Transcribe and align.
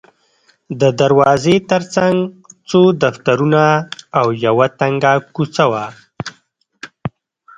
د 0.79 0.81
دروازې 1.01 1.55
ترڅنګ 1.71 2.15
څو 2.69 2.81
دفترونه 3.03 3.63
او 4.19 4.27
یوه 4.45 4.67
تنګه 4.79 5.13
کوڅه 5.35 5.65
وه. 5.71 5.85